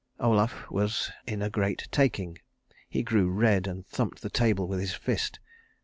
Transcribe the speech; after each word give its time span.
Olaf 0.19 0.63
was 0.71 1.11
in 1.27 1.43
a 1.43 1.49
great 1.51 1.87
taking. 1.91 2.39
He 2.89 3.03
grew 3.03 3.29
red 3.29 3.67
and 3.67 3.85
thumped 3.85 4.23
the 4.23 4.31
table 4.31 4.67
with 4.67 4.79
his 4.79 4.95
fist. 4.95 5.37